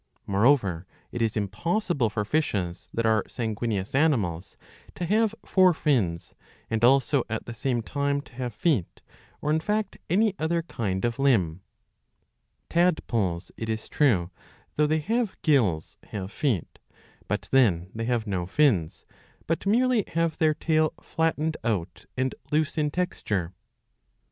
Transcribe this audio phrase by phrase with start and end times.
[0.01, 4.57] ^ Moreover it is impossible for fishes, that are san guineous animals,
[4.95, 6.33] to have four fins
[6.71, 9.03] and also at the same time, to have feet
[9.41, 11.61] or in fact any other kind of limb.
[12.67, 14.31] Tadpoles,' it is true,
[14.75, 16.79] though they have gills, have feet;
[17.27, 19.05] but then they have no fins,
[19.45, 23.53] but merely have their tail flattened out and loose in texture.* 695 b.
[23.53, 23.53] 136 iv.
[23.53, 23.53] 13.